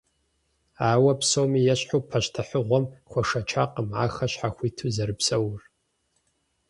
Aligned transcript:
Ауэ, 0.89 1.13
псом 1.19 1.51
ящхьэу, 1.73 2.01
пащтыхьыгъуэм 2.09 2.85
хуэшэчакъым 3.09 3.89
ахэр 4.03 4.29
щхьэхуиту 4.33 4.93
зэрыпсэур. 4.95 5.61